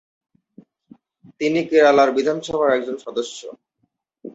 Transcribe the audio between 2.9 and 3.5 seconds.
সদস্য।